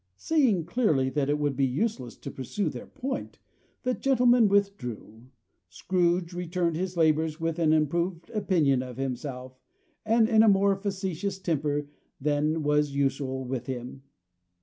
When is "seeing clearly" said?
0.17-1.11